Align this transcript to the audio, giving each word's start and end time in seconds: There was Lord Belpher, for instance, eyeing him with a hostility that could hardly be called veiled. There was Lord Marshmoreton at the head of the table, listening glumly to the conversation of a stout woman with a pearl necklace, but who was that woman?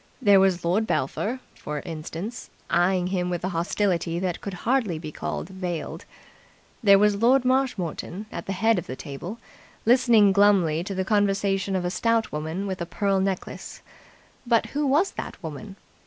There 0.19 0.39
was 0.39 0.65
Lord 0.65 0.87
Belpher, 0.87 1.39
for 1.53 1.79
instance, 1.81 2.49
eyeing 2.71 3.05
him 3.13 3.29
with 3.29 3.43
a 3.43 3.49
hostility 3.49 4.17
that 4.17 4.41
could 4.41 4.55
hardly 4.65 4.97
be 4.97 5.11
called 5.11 5.47
veiled. 5.49 6.05
There 6.81 6.97
was 6.97 7.17
Lord 7.21 7.45
Marshmoreton 7.45 8.25
at 8.31 8.47
the 8.47 8.53
head 8.53 8.79
of 8.79 8.87
the 8.87 8.95
table, 8.95 9.37
listening 9.85 10.31
glumly 10.31 10.83
to 10.85 10.95
the 10.95 11.05
conversation 11.05 11.75
of 11.75 11.85
a 11.85 11.91
stout 11.91 12.31
woman 12.31 12.65
with 12.65 12.81
a 12.81 12.87
pearl 12.87 13.19
necklace, 13.19 13.83
but 14.43 14.65
who 14.73 14.87
was 14.87 15.11
that 15.11 15.37
woman? 15.43 15.75